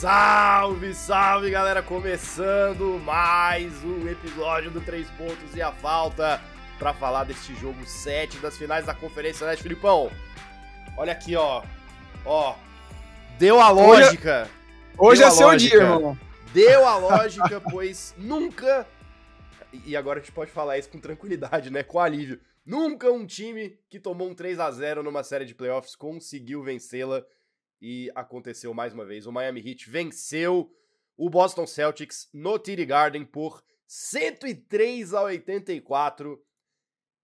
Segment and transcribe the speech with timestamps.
[0.00, 1.82] Salve, salve galera!
[1.82, 6.40] Começando mais um episódio do Três Pontos e a Falta
[6.78, 9.62] para falar deste jogo 7 das finais da Conferência Leste.
[9.62, 10.10] Filipão,
[10.96, 11.62] olha aqui, ó.
[12.24, 12.56] Ó,
[13.38, 14.48] deu a lógica.
[14.96, 16.18] Hoje, hoje é seu dia, irmão.
[16.54, 18.86] Deu a lógica, pois nunca.
[19.84, 21.82] E agora a gente pode falar isso com tranquilidade, né?
[21.82, 22.40] Com alívio.
[22.64, 27.22] Nunca um time que tomou um 3 a 0 numa série de playoffs conseguiu vencê-la
[27.80, 29.26] e aconteceu mais uma vez.
[29.26, 30.74] O Miami Heat venceu
[31.16, 36.42] o Boston Celtics no TD Garden por 103 a 84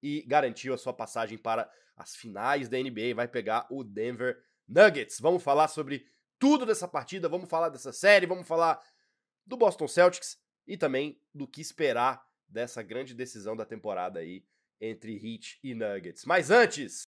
[0.02, 3.14] e garantiu a sua passagem para as finais da NBA.
[3.14, 4.36] Vai pegar o Denver
[4.68, 5.20] Nuggets.
[5.20, 6.06] Vamos falar sobre
[6.38, 8.80] tudo dessa partida, vamos falar dessa série, vamos falar
[9.46, 14.44] do Boston Celtics e também do que esperar dessa grande decisão da temporada aí
[14.80, 16.24] entre Heat e Nuggets.
[16.24, 17.06] Mas antes,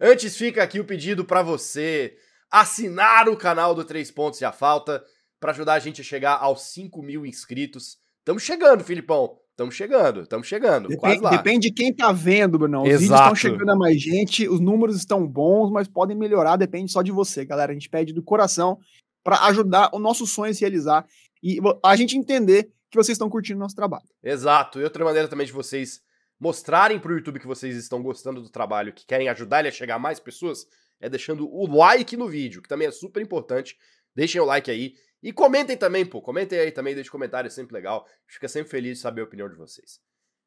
[0.00, 2.16] Antes fica aqui o pedido para você
[2.48, 5.02] assinar o canal do Três Pontos e a Falta
[5.40, 7.98] para ajudar a gente a chegar aos 5 mil inscritos.
[8.20, 9.36] Estamos chegando, Filipão.
[9.50, 10.88] Estamos chegando, estamos chegando.
[10.88, 12.82] Depende, depende, de quem tá vendo, Bruno.
[12.82, 13.00] Os Exato.
[13.00, 17.02] vídeos estão chegando a mais gente, os números estão bons, mas podem melhorar, depende só
[17.02, 17.72] de você, galera.
[17.72, 18.78] A gente pede do coração
[19.24, 21.04] para ajudar o nosso sonho a se realizar
[21.42, 24.06] e a gente entender que vocês estão curtindo o nosso trabalho.
[24.22, 24.78] Exato.
[24.80, 26.00] E outra maneira também de vocês
[26.38, 29.96] mostrarem pro YouTube que vocês estão gostando do trabalho, que querem ajudar ele a chegar
[29.96, 30.66] a mais pessoas,
[31.00, 33.76] é deixando o like no vídeo, que também é super importante.
[34.14, 34.94] Deixem o like aí.
[35.22, 36.22] E comentem também, pô.
[36.22, 38.06] Comentem aí também, deixem comentário, é sempre legal.
[38.26, 40.00] Fica sempre feliz de saber a opinião de vocês.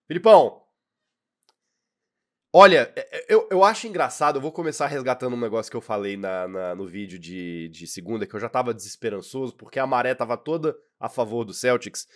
[0.08, 0.62] Filipão,
[2.54, 5.82] olha, é, é, eu, eu acho engraçado, eu vou começar resgatando um negócio que eu
[5.82, 9.88] falei na, na, no vídeo de, de segunda, que eu já tava desesperançoso, porque a
[9.88, 12.08] maré tava toda a favor do Celtics.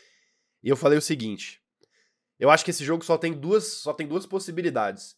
[0.61, 1.61] E eu falei o seguinte:
[2.39, 5.15] eu acho que esse jogo só tem duas, só tem duas possibilidades.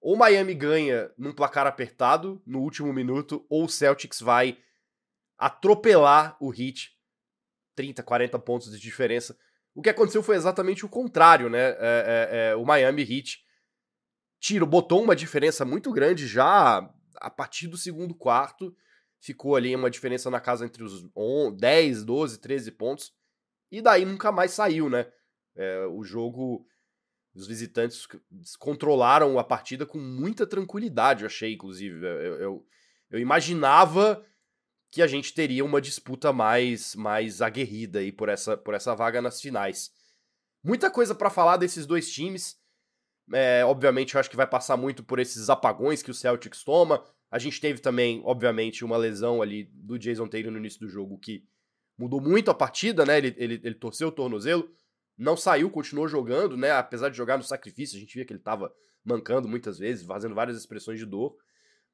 [0.00, 4.58] Ou Miami ganha num placar apertado no último minuto, ou o Celtics vai
[5.36, 6.92] atropelar o Heat
[7.74, 9.38] 30, 40 pontos de diferença.
[9.74, 11.70] O que aconteceu foi exatamente o contrário, né?
[11.70, 13.44] É, é, é, o Miami Heat
[14.40, 16.78] tiro, botou uma diferença muito grande já
[17.16, 18.74] a partir do segundo quarto.
[19.20, 21.04] Ficou ali uma diferença na casa entre os
[21.56, 23.12] 10, 12, 13 pontos.
[23.70, 25.10] E daí nunca mais saiu, né?
[25.58, 26.64] É, o jogo,
[27.34, 28.06] os visitantes
[28.60, 31.96] controlaram a partida com muita tranquilidade, eu achei, inclusive.
[32.06, 32.66] Eu, eu,
[33.10, 34.24] eu imaginava
[34.90, 39.20] que a gente teria uma disputa mais mais aguerrida aí por essa, por essa vaga
[39.20, 39.90] nas finais.
[40.62, 42.56] Muita coisa para falar desses dois times.
[43.32, 47.04] É, obviamente, eu acho que vai passar muito por esses apagões que o Celtics toma.
[47.30, 51.18] A gente teve também, obviamente, uma lesão ali do Jason Taylor no início do jogo
[51.18, 51.44] que
[51.98, 53.18] mudou muito a partida, né?
[53.18, 54.70] Ele, ele, ele torceu o tornozelo
[55.18, 56.70] não saiu, continuou jogando, né?
[56.70, 58.72] Apesar de jogar no sacrifício, a gente via que ele estava
[59.04, 61.36] mancando muitas vezes, fazendo várias expressões de dor.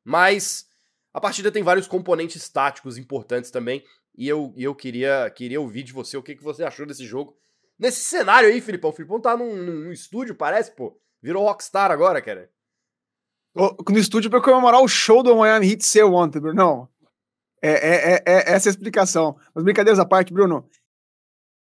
[0.04, 0.66] Mas
[1.12, 3.82] a partida tem vários componentes táticos importantes também.
[4.14, 7.34] E eu, eu queria, queria ouvir de você o que, que você achou desse jogo.
[7.78, 8.90] Nesse cenário aí, Filipão.
[8.90, 11.00] O Filipão tá num, num estúdio, parece, pô.
[11.22, 12.50] Virou rockstar agora, cara.
[13.56, 16.88] No estúdio pra comemorar o show do Miami Heat seu ontem, Bruno.
[17.62, 19.38] É, é, é, é essa a explicação.
[19.54, 20.68] Mas brincadeiras à parte, Bruno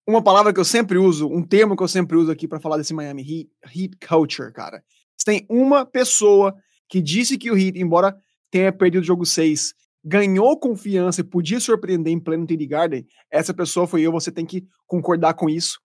[0.07, 2.77] uma palavra que eu sempre uso, um termo que eu sempre uso aqui para falar
[2.77, 4.83] desse Miami Heat, Heat Culture, cara.
[5.17, 6.53] Se tem uma pessoa
[6.87, 8.15] que disse que o Heat, embora
[8.51, 9.73] tenha perdido o jogo 6,
[10.03, 14.45] ganhou confiança e podia surpreender em pleno TD Garden, essa pessoa foi eu, você tem
[14.45, 15.79] que concordar com isso.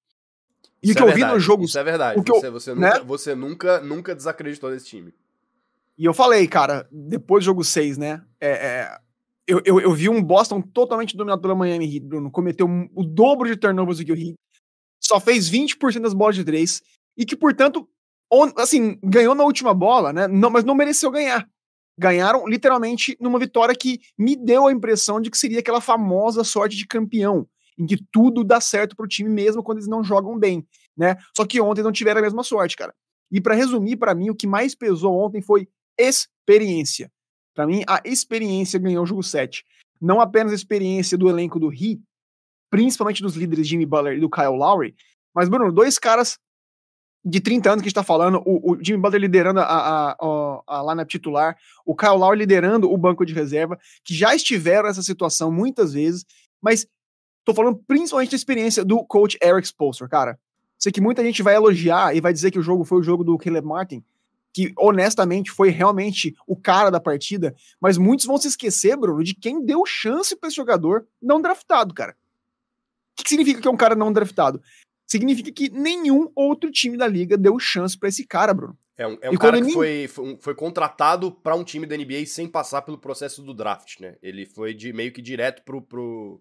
[0.82, 1.64] E o que é eu vi no jogo.
[1.64, 2.22] Isso é verdade.
[2.22, 2.88] Você, eu, você, né?
[2.91, 5.14] nunca, você nunca, nunca desacreditou desse time.
[5.97, 8.22] E eu falei, cara, depois do jogo 6, né?
[8.41, 8.98] É, é,
[9.50, 12.31] eu, eu, eu, vi um Boston totalmente dominado pela Miami Heat, Bruno.
[12.31, 14.34] Cometeu o dobro de turnovers do que o Heat.
[15.03, 16.81] Só fez 20% das bolas de três.
[17.16, 17.88] E que, portanto,
[18.33, 20.28] on, assim, ganhou na última bola, né?
[20.28, 21.49] Não, mas não mereceu ganhar.
[21.99, 26.77] Ganharam literalmente numa vitória que me deu a impressão de que seria aquela famosa sorte
[26.77, 27.47] de campeão,
[27.77, 30.65] em que tudo dá certo pro time mesmo quando eles não jogam bem,
[30.97, 31.17] né?
[31.37, 32.94] Só que ontem não tiveram a mesma sorte, cara.
[33.32, 35.69] E para resumir para mim, o que mais pesou ontem foi
[35.99, 37.11] experiência.
[37.60, 39.66] Para mim, a experiência ganhou o jogo 7.
[40.00, 42.00] Não apenas a experiência do elenco do Heat,
[42.70, 44.94] principalmente dos líderes Jimmy Butler e do Kyle Lowry,
[45.34, 46.38] mas, Bruno, dois caras
[47.22, 50.16] de 30 anos que a gente tá falando, o, o Jimmy Butler liderando a, a,
[50.66, 51.54] a, a titular,
[51.84, 56.24] o Kyle Lowry liderando o banco de reserva, que já estiveram nessa situação muitas vezes,
[56.62, 56.86] mas
[57.44, 60.40] tô falando principalmente da experiência do coach Eric Spoelstra, cara.
[60.78, 63.22] Sei que muita gente vai elogiar e vai dizer que o jogo foi o jogo
[63.22, 64.02] do Caleb Martin,
[64.52, 69.35] que honestamente foi realmente o cara da partida, mas muitos vão se esquecer, Bruno, de
[69.35, 72.17] quem deu chance para esse jogador não draftado, cara.
[73.19, 74.62] O que, significa que é um cara não draftado?
[75.06, 78.79] Significa que nenhum outro time da liga deu chance para esse cara, Bruno.
[78.97, 82.26] É um, é um cara que foi, foi, foi contratado para um time da NBA
[82.26, 84.17] sem passar pelo processo do draft, né?
[84.23, 85.81] Ele foi de meio que direto pro.
[85.81, 86.41] pro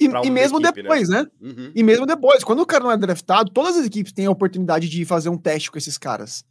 [0.00, 0.82] e, e mesmo equipe, né?
[0.82, 1.22] depois, né?
[1.22, 1.30] né?
[1.40, 1.72] Uhum.
[1.74, 4.88] E mesmo depois, quando o cara não é draftado, todas as equipes têm a oportunidade
[4.88, 6.44] de fazer um teste com esses caras.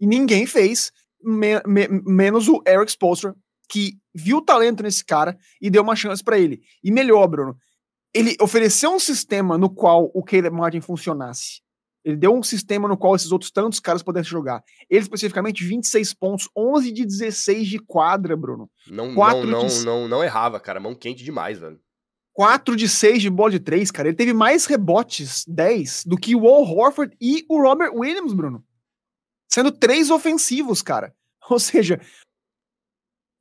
[0.00, 0.90] E ninguém fez,
[1.22, 3.34] me, me, menos o Eric Spoelstra,
[3.68, 6.60] que viu o talento nesse cara e deu uma chance para ele.
[6.82, 7.56] E melhor, Bruno,
[8.12, 11.60] ele ofereceu um sistema no qual o Caleb Martin funcionasse.
[12.04, 14.62] Ele deu um sistema no qual esses outros tantos caras pudessem jogar.
[14.88, 18.70] Ele, especificamente, 26 pontos, 11 de 16 de quadra, Bruno.
[18.88, 19.84] Não, não, não, de...
[19.84, 20.80] não, não errava, cara.
[20.80, 21.78] Mão quente demais, velho.
[22.32, 24.08] 4 de 6 de bola de 3, cara.
[24.08, 28.64] Ele teve mais rebotes, 10, do que o Al Horford e o Robert Williams, Bruno.
[29.52, 31.14] Sendo três ofensivos, cara.
[31.50, 32.00] Ou seja,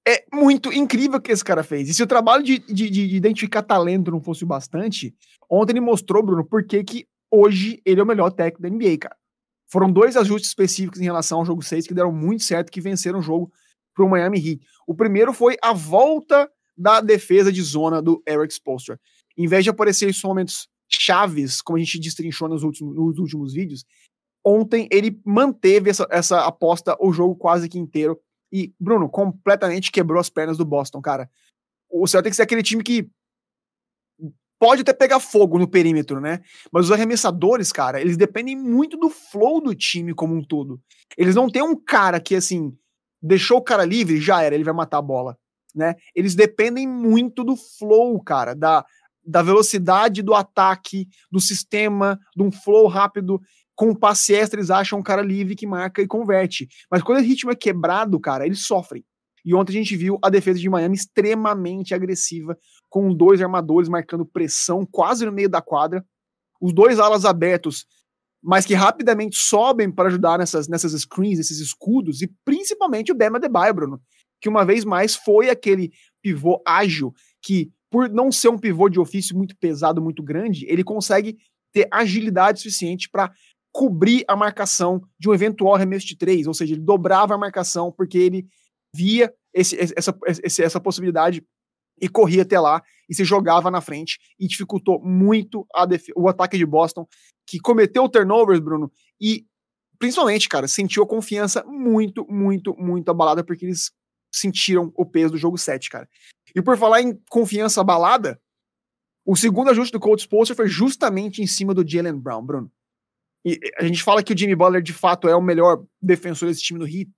[0.08, 1.88] é muito incrível o que esse cara fez.
[1.90, 5.16] E se o trabalho de, de, de identificar talento não fosse o bastante,
[5.50, 9.16] ontem ele mostrou, Bruno, por que, hoje ele é o melhor técnico da NBA, cara.
[9.72, 13.20] Foram dois ajustes específicos em relação ao jogo 6 que deram muito certo, que venceram
[13.20, 13.52] o jogo
[13.94, 14.66] para o Miami Heat.
[14.88, 19.00] O primeiro foi a volta da defesa de zona do Eric Spoelstra.
[19.38, 23.54] Em vez de aparecer em momentos chaves, como a gente destrinchou nos últimos, nos últimos
[23.54, 23.86] vídeos,
[24.44, 28.20] ontem ele manteve essa, essa aposta o jogo quase que inteiro.
[28.52, 31.30] E, Bruno, completamente quebrou as pernas do Boston, cara.
[31.90, 33.10] O Celtics é aquele time que
[34.60, 36.42] pode até pegar fogo no perímetro, né?
[36.72, 40.82] Mas os arremessadores, cara, eles dependem muito do flow do time como um todo.
[41.18, 42.76] Eles não têm um cara que, assim,
[43.22, 45.38] deixou o cara livre, já era, ele vai matar a bola,
[45.74, 45.96] né?
[46.14, 48.86] Eles dependem muito do flow, cara, da,
[49.26, 53.42] da velocidade do ataque, do sistema, de um flow rápido.
[53.80, 56.68] Com passe extra, eles acham um cara livre que marca e converte.
[56.92, 59.06] Mas quando o ritmo é quebrado, cara, eles sofrem.
[59.46, 62.58] E ontem a gente viu a defesa de Miami extremamente agressiva,
[62.90, 66.06] com dois armadores marcando pressão quase no meio da quadra,
[66.60, 67.86] os dois alas abertos,
[68.44, 73.40] mas que rapidamente sobem para ajudar nessas, nessas screens, nesses escudos, e principalmente o Bema
[73.40, 74.02] Debaio, Bruno,
[74.42, 75.90] que uma vez mais foi aquele
[76.22, 80.84] pivô ágil que, por não ser um pivô de ofício muito pesado, muito grande, ele
[80.84, 81.38] consegue
[81.72, 83.32] ter agilidade suficiente para
[83.72, 87.92] cobrir a marcação de um eventual arremesso de três, ou seja, ele dobrava a marcação
[87.92, 88.48] porque ele
[88.94, 91.44] via esse, essa, essa possibilidade
[92.02, 95.68] e corria até lá e se jogava na frente e dificultou muito
[96.16, 97.08] o ataque de Boston,
[97.46, 99.46] que cometeu turnovers, Bruno, e
[99.98, 103.92] principalmente, cara, sentiu a confiança muito, muito, muito abalada porque eles
[104.32, 106.08] sentiram o peso do jogo 7, cara.
[106.56, 108.40] E por falar em confiança abalada,
[109.26, 112.72] o segundo ajuste do Cold Spolster foi justamente em cima do Jalen Brown, Bruno.
[113.46, 116.62] E a gente fala que o Jimmy Butler de fato é o melhor defensor desse
[116.62, 117.10] time do Heat,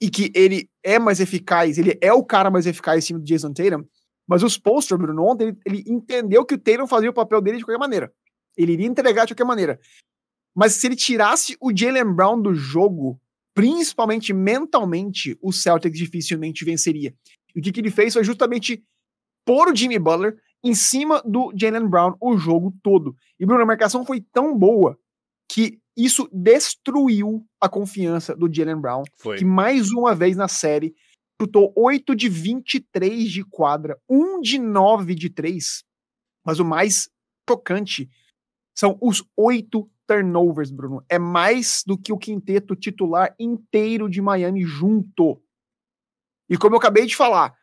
[0.00, 3.24] e que ele é mais eficaz, ele é o cara mais eficaz em cima do
[3.24, 3.84] Jason Tatum,
[4.26, 7.58] mas o Spolster, Bruno, ontem ele, ele, entendeu que o Tatum fazia o papel dele
[7.58, 8.12] de qualquer maneira.
[8.56, 9.78] Ele iria entregar de qualquer maneira.
[10.54, 13.20] Mas se ele tirasse o Jalen Brown do jogo,
[13.54, 17.14] principalmente mentalmente, o Celtics dificilmente venceria.
[17.54, 18.82] E o que, que ele fez foi justamente
[19.44, 23.14] pôr o Jimmy Butler em cima do Jalen Brown o jogo todo.
[23.38, 24.98] E, Bruno, a marcação foi tão boa
[25.50, 29.38] que isso destruiu a confiança do Jalen Brown, Foi.
[29.38, 30.94] que mais uma vez na série
[31.40, 35.84] chutou 8 de 23 de quadra, 1 de 9 de 3.
[36.44, 37.08] Mas o mais
[37.48, 38.10] chocante
[38.76, 41.04] são os oito turnovers, Bruno.
[41.08, 45.40] É mais do que o quinteto titular inteiro de Miami junto.
[46.48, 47.56] E como eu acabei de falar,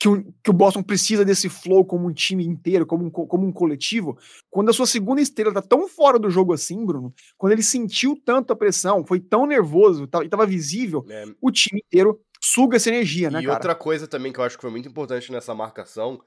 [0.00, 3.46] que o, que o Boston precisa desse flow como um time inteiro, como um, como
[3.46, 7.52] um coletivo, quando a sua segunda estrela tá tão fora do jogo assim, Bruno, quando
[7.52, 11.26] ele sentiu tanto a pressão, foi tão nervoso e tava visível, é.
[11.38, 13.54] o time inteiro suga essa energia, né, e cara?
[13.54, 16.18] outra coisa também que eu acho que foi muito importante nessa marcação,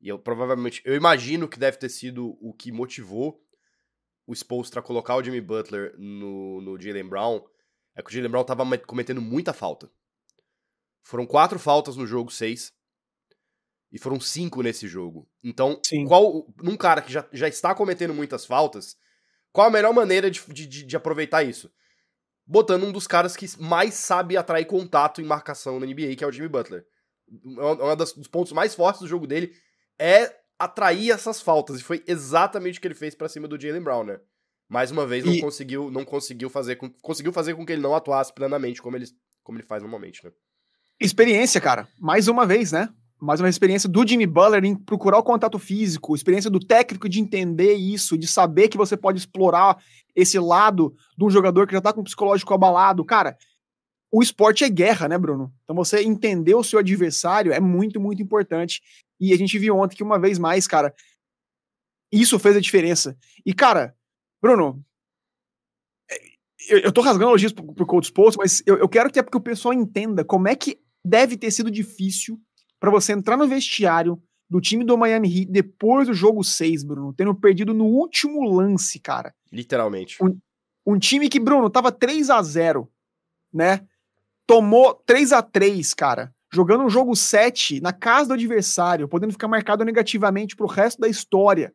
[0.00, 3.38] e eu provavelmente, eu imagino que deve ter sido o que motivou
[4.26, 7.42] o Spolstra colocar o Jimmy Butler no, no Jalen Brown,
[7.94, 9.90] é que o Jalen Brown tava cometendo muita falta.
[11.02, 12.72] Foram quatro faltas no jogo, seis.
[13.92, 15.28] E foram cinco nesse jogo.
[15.42, 16.04] Então, Sim.
[16.06, 18.96] qual num cara que já, já está cometendo muitas faltas,
[19.52, 21.70] qual a melhor maneira de, de, de aproveitar isso?
[22.46, 26.26] Botando um dos caras que mais sabe atrair contato em marcação na NBA, que é
[26.26, 26.84] o Jimmy Butler.
[27.28, 29.52] Um dos pontos mais fortes do jogo dele
[29.98, 31.80] é atrair essas faltas.
[31.80, 34.20] E foi exatamente o que ele fez para cima do Jalen Brown, né?
[34.68, 35.40] Mais uma vez, não e...
[35.40, 39.06] conseguiu não conseguiu fazer com, conseguiu fazer com que ele não atuasse plenamente como ele,
[39.42, 40.30] como ele faz normalmente, né?
[41.00, 41.88] Experiência, cara.
[41.98, 42.88] Mais uma vez, né?
[43.20, 47.20] Mais uma experiência do Jimmy Butler em procurar o contato físico, experiência do técnico de
[47.20, 49.82] entender isso, de saber que você pode explorar
[50.16, 53.04] esse lado de um jogador que já tá com o psicológico abalado.
[53.04, 53.36] Cara,
[54.10, 55.52] o esporte é guerra, né, Bruno?
[55.62, 58.82] Então você entender o seu adversário é muito, muito importante.
[59.20, 60.94] E a gente viu ontem que uma vez mais, cara,
[62.10, 63.16] isso fez a diferença.
[63.44, 63.94] E, cara,
[64.42, 64.82] Bruno,
[66.68, 69.22] eu, eu tô rasgando elogios pro, pro Cold Sports, mas eu, eu quero que, é
[69.22, 72.40] porque o pessoal entenda como é que deve ter sido difícil
[72.80, 77.12] para você entrar no vestiário do time do Miami Heat depois do jogo 6, Bruno,
[77.12, 79.32] tendo perdido no último lance, cara.
[79.52, 80.16] Literalmente.
[80.20, 80.36] Um,
[80.84, 82.90] um time que, Bruno, tava 3 a 0
[83.52, 83.86] né?
[84.46, 86.34] Tomou 3 a 3 cara.
[86.52, 91.08] Jogando um jogo 7 na casa do adversário, podendo ficar marcado negativamente pro resto da
[91.08, 91.72] história.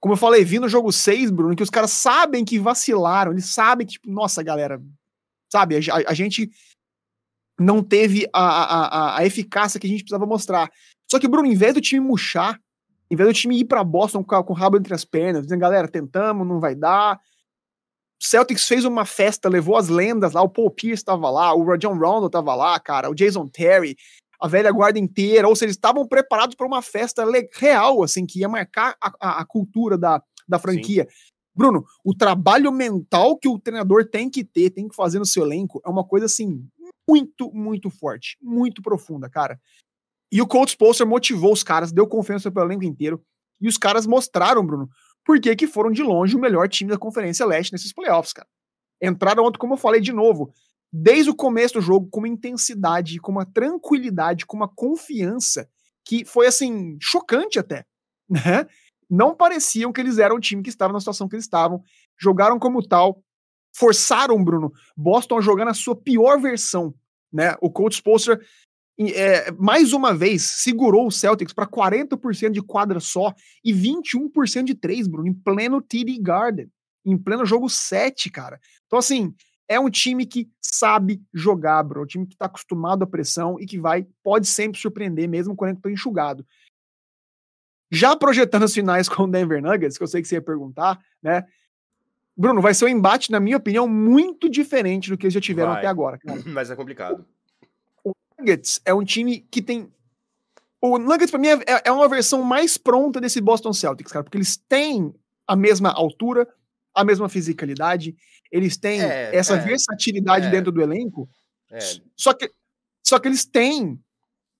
[0.00, 3.46] Como eu falei, vi no jogo 6, Bruno, que os caras sabem que vacilaram, eles
[3.46, 4.82] sabem que, tipo, nossa, galera,
[5.48, 6.50] sabe, a, a, a gente
[7.58, 10.70] não teve a, a, a, eficácia que a gente precisava mostrar.
[11.10, 12.60] Só que, Bruno, em vez do time murchar,
[13.10, 15.60] em vez do time ir para Boston com, com o rabo entre as pernas, dizendo,
[15.60, 17.18] galera, tentamos, não vai dar.
[18.20, 21.96] Celtics fez uma festa, levou as lendas lá, o Paul Pierce estava lá, o Rajon
[21.96, 23.96] Rondo estava lá, cara, o Jason Terry,
[24.40, 28.40] a velha guarda inteira, ou seja, eles estavam preparados para uma festa real, assim, que
[28.40, 31.06] ia marcar a, a, a cultura da, da franquia.
[31.08, 31.16] Sim.
[31.54, 35.42] Bruno, o trabalho mental que o treinador tem que ter, tem que fazer no seu
[35.42, 36.66] elenco, é uma coisa assim
[37.08, 39.60] muito, muito forte, muito profunda, cara.
[40.30, 43.22] E o Coach Spolster motivou os caras, deu confiança pelo elenco inteiro.
[43.60, 44.88] E os caras mostraram, Bruno,
[45.24, 48.48] por que foram de longe o melhor time da Conferência Leste nesses playoffs, cara.
[49.02, 50.52] Entraram ontem, como eu falei de novo,
[50.92, 55.68] desde o começo do jogo, com uma intensidade, com uma tranquilidade, com uma confiança
[56.04, 57.84] que foi, assim, chocante até,
[58.28, 58.66] né?
[59.08, 61.82] Não pareciam que eles eram o time que estava na situação que eles estavam,
[62.18, 63.22] jogaram como tal,
[63.76, 66.94] forçaram, Bruno, Boston a jogar na sua pior versão,
[67.30, 67.54] né?
[67.60, 68.40] O coach Spolster
[68.98, 74.74] é, mais uma vez segurou o Celtics para 40% de quadra só e 21% de
[74.74, 76.70] três, Bruno, em pleno TD Garden,
[77.04, 78.58] em pleno jogo 7, cara.
[78.86, 79.34] Então assim,
[79.68, 83.66] é um time que sabe jogar, bro, um time que tá acostumado à pressão e
[83.66, 86.46] que vai pode sempre surpreender mesmo quando tá enxugado.
[87.92, 90.98] Já projetando as finais com o Denver Nuggets, que eu sei que você ia perguntar,
[91.22, 91.44] né?
[92.36, 95.70] Bruno, vai ser um embate, na minha opinião, muito diferente do que eles já tiveram
[95.70, 95.78] vai.
[95.78, 96.18] até agora.
[96.18, 96.42] Cara.
[96.46, 97.24] Mas é complicado.
[98.04, 99.90] O Nuggets é um time que tem.
[100.80, 104.36] O Nuggets, pra mim, é, é uma versão mais pronta desse Boston Celtics, cara, porque
[104.36, 105.14] eles têm
[105.46, 106.46] a mesma altura,
[106.94, 108.14] a mesma fisicalidade,
[108.52, 111.28] eles têm é, essa é, versatilidade é, dentro do elenco.
[111.70, 111.78] É.
[112.14, 112.52] Só, que,
[113.02, 113.98] só que eles têm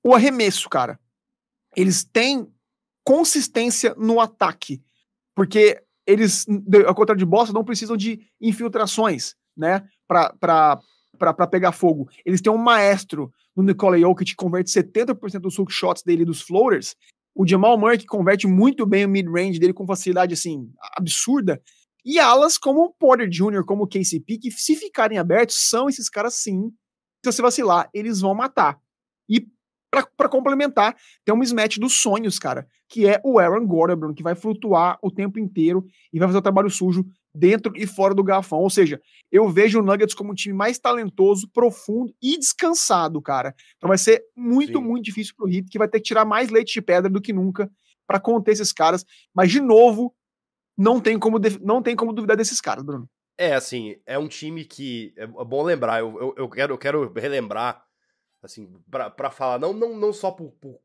[0.02, 0.98] o arremesso, cara.
[1.76, 2.50] Eles têm
[3.04, 4.82] consistência no ataque.
[5.34, 6.46] Porque eles,
[6.86, 12.08] ao contrário de Boston, não precisam de infiltrações, né, para pegar fogo.
[12.24, 16.42] Eles têm um maestro no Nikola Jokic que converte 70% dos hook shots dele dos
[16.42, 16.94] floaters.
[17.34, 21.60] O Jamal Murray que converte muito bem o mid-range dele com facilidade, assim, absurda.
[22.04, 26.08] E alas como o Porter Jr., como o KCP, que se ficarem abertos, são esses
[26.08, 26.70] caras sim.
[27.24, 28.78] Se você vacilar, eles vão matar.
[30.16, 34.22] Para complementar, tem um mismatch dos sonhos, cara, que é o Aaron Gordon, Bruno, que
[34.22, 38.24] vai flutuar o tempo inteiro e vai fazer o trabalho sujo dentro e fora do
[38.24, 38.60] garrafão.
[38.60, 39.00] Ou seja,
[39.30, 43.54] eu vejo o Nuggets como um time mais talentoso, profundo e descansado, cara.
[43.76, 44.84] Então vai ser muito, Sim.
[44.84, 47.32] muito difícil pro Heat, que vai ter que tirar mais leite de pedra do que
[47.32, 47.70] nunca
[48.06, 49.04] para conter esses caras.
[49.34, 50.14] Mas, de novo,
[50.76, 53.08] não tem como, não tem como duvidar desses caras, Bruno.
[53.38, 55.12] É, assim, é um time que.
[55.16, 57.85] É bom lembrar, eu, eu, eu quero, eu quero relembrar
[58.42, 60.80] assim, para falar, não, não, não só por, por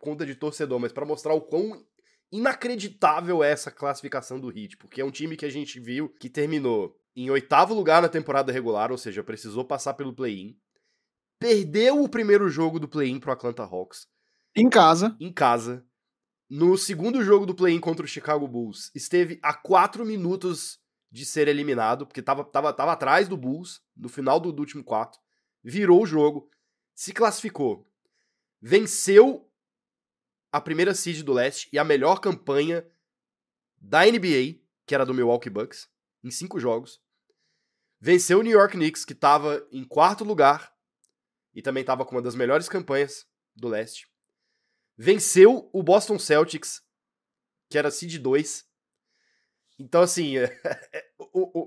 [0.00, 1.84] conta de torcedor, mas para mostrar o quão
[2.30, 6.28] inacreditável é essa classificação do Heat, porque é um time que a gente viu que
[6.28, 10.56] terminou em oitavo lugar na temporada regular, ou seja, precisou passar pelo play-in,
[11.38, 14.08] perdeu o primeiro jogo do play-in pro Atlanta Hawks.
[14.56, 15.16] Em casa.
[15.20, 15.86] Em casa.
[16.50, 20.78] No segundo jogo do play-in contra o Chicago Bulls, esteve a quatro minutos
[21.10, 24.82] de ser eliminado, porque tava, tava, tava atrás do Bulls no final do, do último
[24.82, 25.18] quarto,
[25.62, 26.48] virou o jogo,
[26.94, 27.90] se classificou,
[28.60, 29.50] venceu
[30.52, 32.86] a primeira seed do leste e a melhor campanha
[33.76, 35.88] da NBA, que era do Milwaukee Bucks,
[36.22, 37.02] em cinco jogos.
[38.00, 40.74] Venceu o New York Knicks, que estava em quarto lugar
[41.54, 44.08] e também estava com uma das melhores campanhas do leste.
[44.96, 46.82] Venceu o Boston Celtics,
[47.68, 48.64] que era seed 2.
[49.78, 50.44] Então, assim, é,
[50.92, 51.10] é,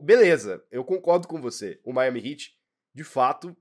[0.02, 1.80] beleza, eu concordo com você.
[1.84, 2.58] O Miami Heat,
[2.94, 3.56] de fato,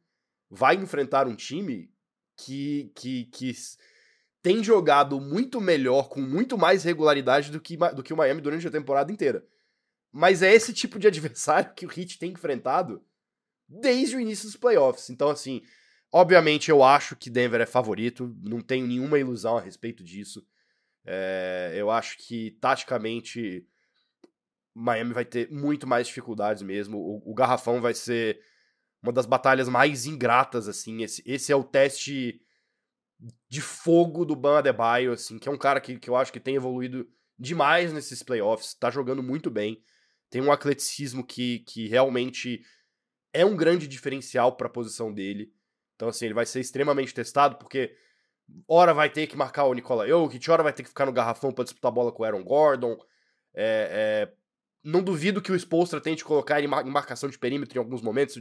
[0.51, 1.91] vai enfrentar um time
[2.37, 3.53] que, que, que
[4.43, 8.67] tem jogado muito melhor, com muito mais regularidade do que, do que o Miami durante
[8.67, 9.45] a temporada inteira.
[10.13, 13.05] Mas é esse tipo de adversário que o Heat tem enfrentado
[13.69, 15.11] desde o início dos playoffs.
[15.11, 15.63] Então, assim,
[16.13, 20.47] obviamente eu acho que Denver é favorito, não tenho nenhuma ilusão a respeito disso.
[21.05, 23.67] É, eu acho que, taticamente,
[24.75, 26.99] Miami vai ter muito mais dificuldades mesmo.
[26.99, 28.41] O, o garrafão vai ser
[29.07, 31.03] uma das batalhas mais ingratas, assim.
[31.03, 32.41] Esse, esse é o teste
[33.49, 36.41] de fogo do Ban Adebayo, assim, que é um cara que, que eu acho que
[36.41, 37.09] tem evoluído
[37.39, 39.83] demais nesses playoffs, tá jogando muito bem.
[40.29, 42.63] tem um atleticismo que, que realmente
[43.33, 45.53] é um grande diferencial para a posição dele.
[45.95, 47.97] Então, assim, ele vai ser extremamente testado, porque
[48.67, 51.53] hora vai ter que marcar o Nikola Jokic, hora vai ter que ficar no garrafão
[51.53, 52.99] para disputar bola com o Aaron Gordon.
[53.55, 54.35] É, é,
[54.87, 58.35] não duvido que o Spolstra tente colocar ele em marcação de perímetro em alguns momentos,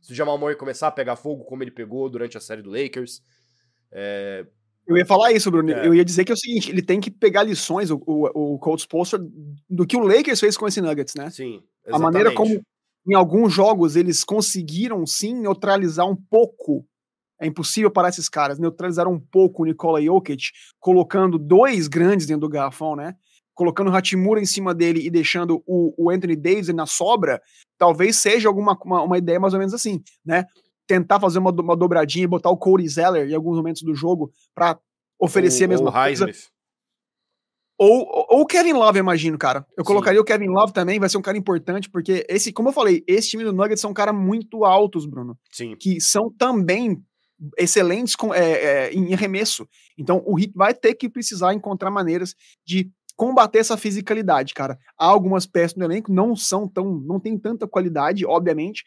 [0.00, 2.70] se o Jamal Murray começar a pegar fogo como ele pegou durante a série do
[2.70, 3.20] Lakers.
[3.90, 4.46] É...
[4.86, 5.70] Eu ia falar isso, Bruno.
[5.72, 5.84] É.
[5.86, 8.58] Eu ia dizer que é o seguinte, ele tem que pegar lições, o, o, o
[8.60, 9.18] Coach Spolstra,
[9.68, 11.30] do que o Lakers fez com esse Nuggets, né?
[11.30, 11.94] Sim, exatamente.
[11.94, 12.62] A maneira como
[13.06, 16.86] em alguns jogos eles conseguiram sim neutralizar um pouco
[17.40, 18.58] é impossível parar esses caras.
[18.58, 20.50] Neutralizaram um pouco o Nikola Jokic,
[20.80, 23.14] colocando dois grandes dentro do garrafão, né?
[23.58, 27.42] Colocando o Hachimura em cima dele e deixando o, o Anthony Davis na sobra,
[27.76, 30.44] talvez seja alguma uma, uma, ideia mais ou menos assim, né?
[30.86, 34.30] Tentar fazer uma, uma dobradinha e botar o Cody Zeller em alguns momentos do jogo
[34.54, 34.78] para
[35.20, 36.26] oferecer ou, a mesma ou coisa.
[36.26, 36.46] Highsmith.
[37.76, 39.66] Ou, ou o Kevin Love, eu imagino, cara.
[39.76, 39.88] Eu Sim.
[39.88, 43.02] colocaria o Kevin Love também, vai ser um cara importante, porque esse, como eu falei,
[43.08, 45.36] esse time do Nuggets são um cara muito altos, Bruno.
[45.50, 45.74] Sim.
[45.76, 47.02] Que são também
[47.56, 49.68] excelentes com, é, é, em arremesso.
[49.96, 52.34] Então o Heat vai ter que precisar encontrar maneiras
[52.64, 54.78] de combater essa fisicalidade, cara.
[54.96, 58.84] Há algumas peças no elenco não são tão, não tem tanta qualidade, obviamente,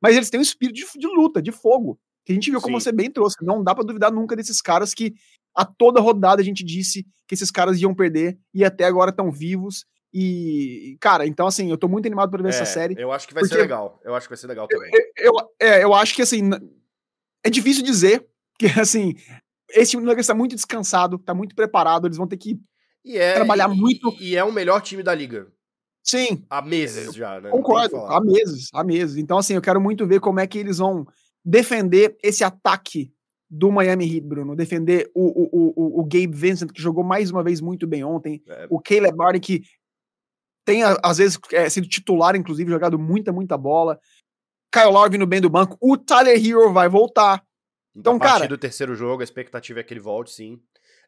[0.00, 2.78] mas eles têm um espírito de, de luta, de fogo, que a gente viu como
[2.78, 2.84] Sim.
[2.84, 3.36] você bem trouxe.
[3.42, 5.12] Não dá para duvidar nunca desses caras que
[5.54, 9.32] a toda rodada a gente disse que esses caras iam perder e até agora estão
[9.32, 9.84] vivos.
[10.14, 12.94] E, cara, então assim, eu tô muito animado para ver é, essa série.
[12.96, 14.00] Eu acho que vai ser legal.
[14.04, 14.92] Eu acho que vai ser legal também.
[15.16, 16.50] Eu, eu, é, eu acho que assim,
[17.44, 18.24] é difícil dizer,
[18.56, 19.16] que assim,
[19.70, 22.60] esse time do Nuggets tá muito descansado, tá muito preparado, eles vão ter que
[23.04, 24.16] é, trabalhar e, muito.
[24.20, 25.46] E é o melhor time da liga.
[26.02, 26.44] Sim.
[26.50, 27.50] Há meses já, né?
[27.50, 29.16] Concordo, há meses, há meses.
[29.16, 31.06] Então, assim, eu quero muito ver como é que eles vão
[31.44, 33.12] defender esse ataque
[33.48, 34.56] do Miami Heat, Bruno.
[34.56, 38.42] Defender o, o, o, o Gabe Vincent, que jogou mais uma vez muito bem ontem.
[38.48, 38.66] É.
[38.70, 39.62] O Caleb Barney, que
[40.64, 43.98] tem, às vezes, é, sido titular, inclusive, jogado muita, muita bola.
[44.72, 47.44] Kyle Lowry vindo bem do banco, o Tyler Hero vai voltar.
[47.94, 50.58] Então, a partir cara, do terceiro jogo, a expectativa é que ele volte, sim.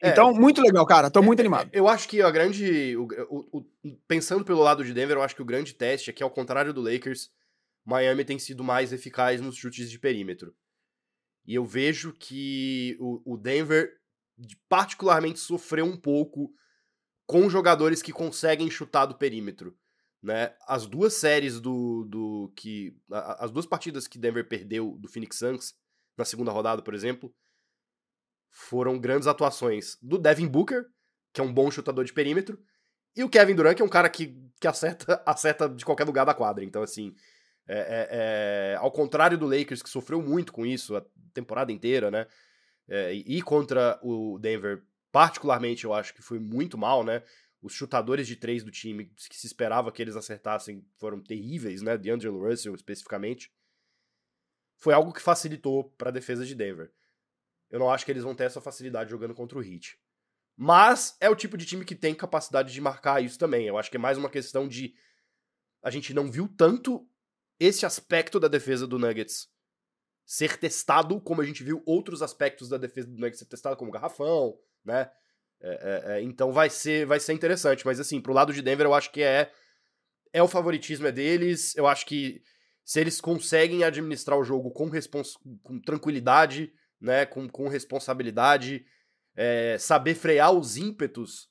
[0.04, 1.10] É, então, muito legal, cara.
[1.10, 1.70] Tô muito é, animado.
[1.72, 2.96] Eu acho que a grande.
[2.96, 6.12] O, o, o, pensando pelo lado de Denver, eu acho que o grande teste é
[6.12, 7.30] que, ao contrário do Lakers,
[7.84, 10.54] Miami tem sido mais eficaz nos chutes de perímetro.
[11.46, 13.92] E eu vejo que o, Denver,
[14.68, 16.50] particularmente, sofreu um pouco
[17.26, 19.76] com jogadores que conseguem chutar do perímetro
[20.24, 20.54] né?
[20.66, 25.74] As duas séries do, do que as duas partidas que Denver perdeu do Phoenix Suns
[26.16, 27.32] na segunda rodada, por exemplo,
[28.54, 30.86] foram grandes atuações do Devin Booker,
[31.32, 32.58] que é um bom chutador de perímetro,
[33.16, 36.24] e o Kevin Durant, que é um cara que, que acerta, acerta de qualquer lugar
[36.24, 36.64] da quadra.
[36.64, 37.14] Então, assim,
[37.66, 42.10] é, é, é, ao contrário do Lakers, que sofreu muito com isso a temporada inteira,
[42.10, 42.26] né?
[42.88, 47.22] É, e contra o Denver, particularmente, eu acho que foi muito mal, né?
[47.64, 51.96] os chutadores de três do time que se esperava que eles acertassem foram terríveis, né?
[51.96, 53.50] De Angelo Russell especificamente.
[54.76, 56.92] Foi algo que facilitou para a defesa de Denver.
[57.74, 59.98] Eu não acho que eles vão ter essa facilidade jogando contra o Heat.
[60.56, 63.66] Mas é o tipo de time que tem capacidade de marcar isso também.
[63.66, 64.94] Eu acho que é mais uma questão de
[65.82, 67.04] a gente não viu tanto
[67.58, 69.48] esse aspecto da defesa do Nuggets
[70.24, 73.90] ser testado como a gente viu outros aspectos da defesa do Nuggets ser testado como
[73.90, 75.10] garrafão, né?
[75.60, 77.84] É, é, é, então vai ser, vai ser interessante.
[77.84, 79.50] Mas assim, pro lado de Denver, eu acho que é.
[80.32, 81.74] É o favoritismo é deles.
[81.74, 82.40] Eu acho que
[82.84, 86.72] se eles conseguem administrar o jogo com, respons com tranquilidade,
[87.04, 87.26] né?
[87.26, 88.84] Com, com responsabilidade,
[89.36, 91.48] é, saber frear os ímpetos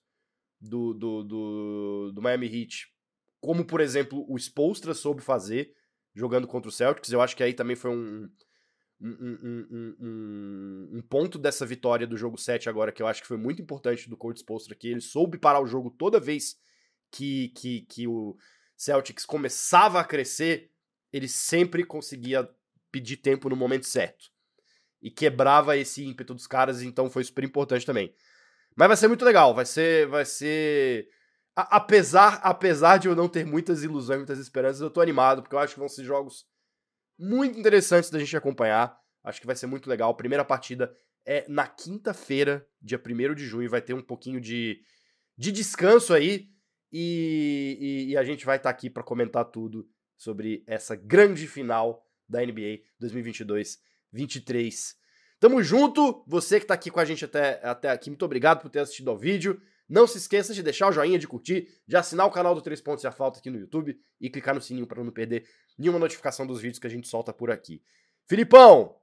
[0.60, 2.88] do, do, do, do Miami Heat,
[3.40, 5.74] como por exemplo o Spolstra soube fazer
[6.16, 8.30] jogando contra o Celtics, eu acho que aí também foi um,
[9.02, 13.28] um, um, um, um, ponto dessa vitória do jogo 7 agora, que eu acho que
[13.28, 14.88] foi muito importante do Coach Spolstra aqui.
[14.88, 16.56] Ele soube parar o jogo toda vez
[17.12, 18.38] que, que, que o
[18.78, 20.72] Celtics começava a crescer,
[21.12, 22.48] ele sempre conseguia
[22.92, 24.33] pedir tempo no momento certo.
[25.04, 28.16] E quebrava esse ímpeto dos caras, então foi super importante também.
[28.74, 30.08] Mas vai ser muito legal, vai ser.
[30.08, 31.10] Vai ser.
[31.54, 35.54] A, apesar, apesar de eu não ter muitas ilusões, muitas esperanças, eu tô animado, porque
[35.54, 36.46] eu acho que vão ser jogos
[37.20, 38.98] muito interessantes da gente acompanhar.
[39.26, 40.16] Acho que vai ser muito legal.
[40.16, 43.70] Primeira partida é na quinta-feira, dia 1 de junho.
[43.70, 44.82] Vai ter um pouquinho de,
[45.38, 46.48] de descanso aí.
[46.94, 49.86] E, e, e a gente vai estar tá aqui para comentar tudo
[50.16, 52.80] sobre essa grande final da NBA
[54.14, 54.96] 2022-23.
[55.40, 58.70] Tamo junto, você que tá aqui com a gente até, até aqui, muito obrigado por
[58.70, 59.62] ter assistido ao vídeo.
[59.90, 62.80] Não se esqueça de deixar o joinha, de curtir, de assinar o canal do 3
[62.82, 65.46] Pontos e a Falta aqui no YouTube e clicar no sininho para não perder
[65.78, 67.82] nenhuma notificação dos vídeos que a gente solta por aqui.
[68.26, 68.96] Filipão,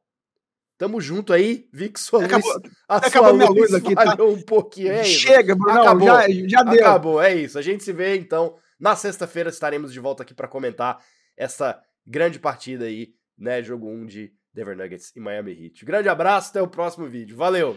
[0.81, 4.17] Tamo junto aí, vi que sua acabou, luz, a acabou minha luz aqui, tá?
[4.25, 4.93] um pouquinho.
[4.93, 6.81] É Chega, Bruno, acabou, já, já deu.
[6.81, 7.59] Acabou, é isso.
[7.59, 11.05] A gente se vê, então, Na sexta-feira estaremos de volta aqui para comentar
[11.37, 13.63] essa grande partida aí, né?
[13.63, 15.85] Jogo 1 de Denver Nuggets e Miami Heat.
[15.85, 17.37] Grande abraço, até o próximo vídeo.
[17.37, 17.77] Valeu!